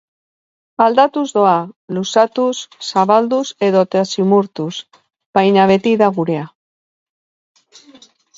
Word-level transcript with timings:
Aldatuz 0.85 1.25
doa, 1.35 1.59
luzatuz, 1.97 2.53
zabalduz 2.87 3.43
edota 3.69 4.01
zimurtuz, 4.15 4.71
baina 5.41 5.67
beti 5.75 5.95
da 6.05 6.09
gurea. 6.19 6.49